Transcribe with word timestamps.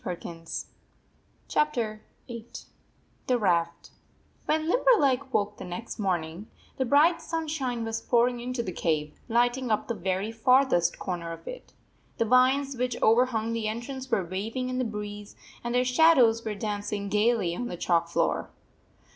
VIII 0.03 0.15
THE 1.47 1.59
RAFT 1.59 1.99
VIII; 2.27 2.55
THE 3.27 3.37
RAFT 3.37 3.91
WHEN 4.47 4.67
Limberleg 4.67 5.25
woke 5.31 5.57
the 5.57 5.63
next 5.63 5.99
morning, 5.99 6.47
the 6.77 6.85
bright 6.85 7.21
sunshine 7.21 7.85
was 7.85 8.01
pouring 8.01 8.39
into 8.39 8.63
the 8.63 8.71
cave, 8.71 9.19
lighting 9.29 9.69
up 9.69 9.87
the 9.87 9.93
very 9.93 10.31
farthest 10.31 10.97
corner 10.97 11.31
of 11.31 11.47
it. 11.47 11.73
The 12.17 12.25
vines 12.25 12.75
which 12.75 12.99
overhung 13.03 13.53
the 13.53 13.67
entrance 13.67 14.09
were 14.09 14.25
waving 14.25 14.69
in 14.69 14.79
the 14.79 14.83
breeze, 14.85 15.35
and 15.63 15.75
their 15.75 15.85
shadows 15.85 16.43
were 16.43 16.55
dancing 16.55 17.07
gayly 17.07 17.55
on 17.55 17.67
the 17.67 17.77
chalk 17.77 18.07
floor. 18.07 18.49